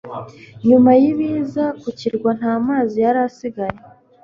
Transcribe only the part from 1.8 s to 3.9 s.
ku kirwa nta mazi yari asigaye